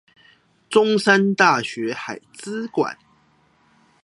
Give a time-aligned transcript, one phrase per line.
[0.67, 2.97] 中山大學海資館